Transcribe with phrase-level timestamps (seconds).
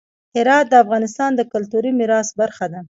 [0.35, 2.79] هرات د افغانستان د کلتوري میراث برخه ده.